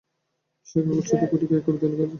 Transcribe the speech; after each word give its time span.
সে 0.67 0.77
কাগজটিতে 0.79 1.25
গুটিকয়েক 1.31 1.63
কবিতা 1.65 1.85
লিখা 1.87 1.97
আছে। 1.97 2.09